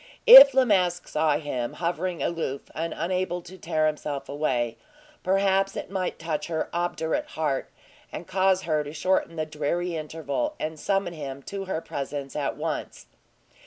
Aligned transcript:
If 0.25 0.55
La 0.55 0.65
Masque 0.65 1.07
saw 1.07 1.37
him 1.37 1.73
hovering 1.73 2.23
aloof 2.23 2.71
and 2.73 2.91
unable 2.91 3.39
to 3.43 3.55
tear 3.55 3.85
himself 3.85 4.27
away, 4.27 4.79
perhaps 5.21 5.75
it 5.77 5.91
might 5.91 6.17
touch 6.17 6.47
her 6.47 6.69
obdurate 6.73 7.27
heart, 7.37 7.69
and 8.11 8.25
cause 8.25 8.63
her 8.63 8.83
to 8.83 8.93
shorten 8.93 9.35
the 9.35 9.45
dreary 9.45 9.95
interval, 9.95 10.55
and 10.59 10.79
summon 10.79 11.13
him 11.13 11.43
to 11.43 11.65
her 11.65 11.81
presence 11.81 12.35
at 12.35 12.57
once. 12.57 13.05